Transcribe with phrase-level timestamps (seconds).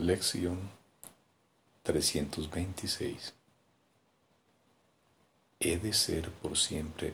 [0.00, 0.58] Lección
[1.82, 3.34] 326.
[5.60, 7.12] He de ser por siempre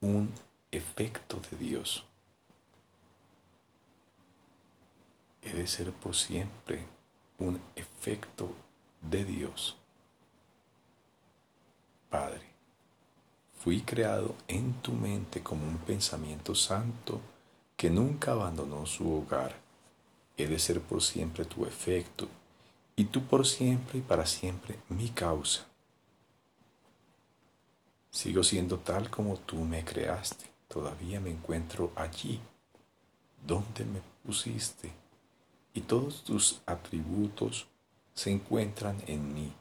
[0.00, 0.32] un
[0.72, 2.04] efecto de Dios.
[5.42, 6.84] He de ser por siempre
[7.38, 8.50] un efecto
[9.00, 9.76] de Dios.
[12.10, 12.42] Padre,
[13.60, 17.20] fui creado en tu mente como un pensamiento santo
[17.76, 19.63] que nunca abandonó su hogar
[20.36, 22.28] he de ser por siempre tu efecto,
[22.96, 25.66] y tú por siempre y para siempre mi causa.
[28.10, 32.40] Sigo siendo tal como tú me creaste, todavía me encuentro allí,
[33.44, 34.92] donde me pusiste,
[35.72, 37.66] y todos tus atributos
[38.14, 39.52] se encuentran en mí,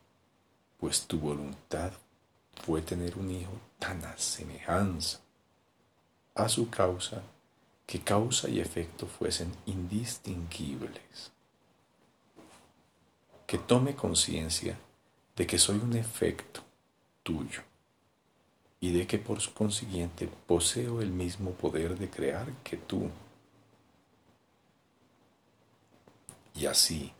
[0.79, 1.91] pues tu voluntad
[2.65, 5.19] fue tener un hijo tan a semejanza
[6.35, 7.21] a su causa
[7.85, 11.31] que causa y efecto fuesen indistinguibles.
[13.45, 14.77] Que tome conciencia
[15.35, 16.61] de que soy un efecto
[17.23, 17.61] tuyo
[18.79, 23.09] y de que por consiguiente poseo el mismo poder de crear que tú.
[26.55, 27.13] Y así,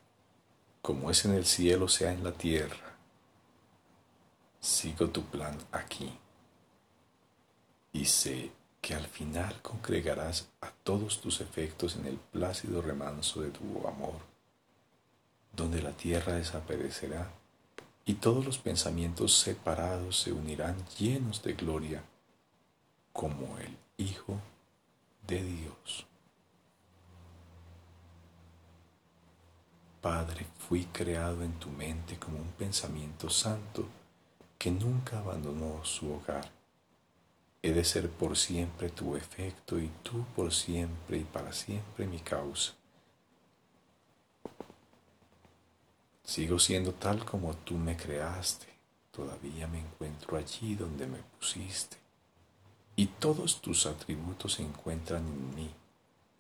[0.82, 2.98] como es en el cielo, sea en la tierra,
[4.60, 6.12] sigo tu plan aquí
[7.92, 8.52] y sé
[8.84, 14.20] que al final congregarás a todos tus efectos en el plácido remanso de tu amor,
[15.56, 17.32] donde la tierra desaparecerá
[18.04, 22.04] y todos los pensamientos separados se unirán llenos de gloria
[23.14, 24.38] como el Hijo
[25.28, 26.06] de Dios.
[30.02, 33.86] Padre, fui creado en tu mente como un pensamiento santo
[34.58, 36.63] que nunca abandonó su hogar
[37.66, 42.20] He de ser por siempre tu efecto y tú por siempre y para siempre mi
[42.20, 42.74] causa.
[46.26, 48.68] Sigo siendo tal como tú me creaste,
[49.12, 51.96] todavía me encuentro allí donde me pusiste,
[52.98, 55.70] y todos tus atributos se encuentran en mí,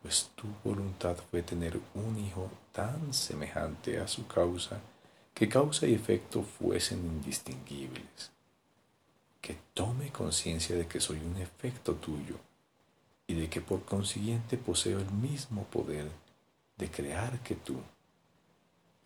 [0.02, 4.82] pues tu voluntad fue tener un hijo tan semejante a su causa
[5.34, 8.33] que causa y efecto fuesen indistinguibles
[10.14, 12.38] conciencia de que soy un efecto tuyo
[13.28, 16.10] y de que por consiguiente poseo el mismo poder
[16.78, 17.78] de crear que tú.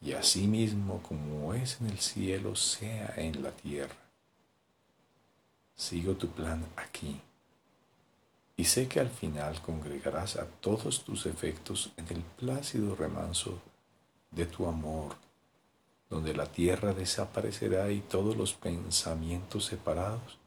[0.01, 3.95] Y así mismo como es en el cielo, sea en la tierra.
[5.75, 7.19] Sigo tu plan aquí
[8.55, 13.59] y sé que al final congregarás a todos tus efectos en el plácido remanso
[14.31, 15.15] de tu amor
[16.09, 20.37] donde la tierra desaparecerá y todos los pensamientos separados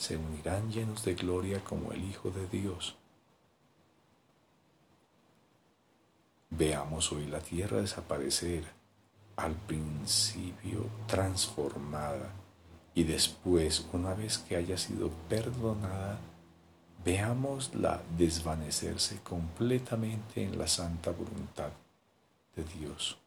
[0.00, 2.96] se unirán llenos de gloria como el Hijo de Dios.
[6.48, 8.64] Veamos hoy la tierra desaparecer,
[9.36, 12.32] al principio transformada
[12.94, 16.18] y después, una vez que haya sido perdonada,
[17.04, 21.72] veámosla desvanecerse completamente en la santa voluntad
[22.56, 23.18] de Dios.